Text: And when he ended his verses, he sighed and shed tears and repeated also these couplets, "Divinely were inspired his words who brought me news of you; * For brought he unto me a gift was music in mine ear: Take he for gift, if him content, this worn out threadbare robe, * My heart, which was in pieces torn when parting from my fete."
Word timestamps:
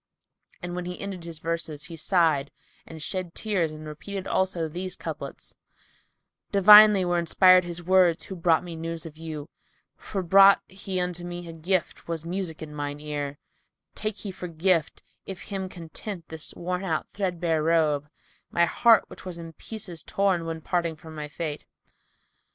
And 0.63 0.75
when 0.75 0.85
he 0.85 0.99
ended 0.99 1.25
his 1.25 1.37
verses, 1.37 1.83
he 1.83 1.95
sighed 1.95 2.49
and 2.87 2.99
shed 3.03 3.35
tears 3.35 3.71
and 3.71 3.85
repeated 3.85 4.25
also 4.25 4.67
these 4.67 4.95
couplets, 4.95 5.53
"Divinely 6.51 7.05
were 7.05 7.19
inspired 7.19 7.65
his 7.65 7.83
words 7.83 8.23
who 8.23 8.35
brought 8.35 8.63
me 8.63 8.75
news 8.75 9.05
of 9.05 9.15
you; 9.19 9.47
* 9.73 9.95
For 10.09 10.23
brought 10.23 10.63
he 10.67 10.99
unto 10.99 11.23
me 11.23 11.47
a 11.47 11.53
gift 11.53 12.07
was 12.07 12.25
music 12.25 12.63
in 12.63 12.73
mine 12.73 12.99
ear: 12.99 13.37
Take 13.93 14.17
he 14.17 14.31
for 14.31 14.47
gift, 14.47 15.03
if 15.27 15.43
him 15.51 15.69
content, 15.69 16.29
this 16.29 16.51
worn 16.55 16.83
out 16.83 17.07
threadbare 17.11 17.61
robe, 17.61 18.09
* 18.31 18.49
My 18.51 18.65
heart, 18.65 19.03
which 19.07 19.23
was 19.23 19.37
in 19.37 19.53
pieces 19.53 20.01
torn 20.03 20.47
when 20.47 20.61
parting 20.61 20.95
from 20.95 21.13
my 21.13 21.27
fete." 21.27 21.67